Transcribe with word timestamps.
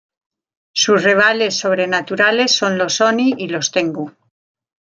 Sus 0.73 1.03
rivales 1.03 1.59
sobrenaturales 1.59 2.51
son 2.53 2.79
los 2.79 2.99
oni 3.01 3.35
y 3.37 3.49
los 3.49 3.69
tengu. 3.69 4.09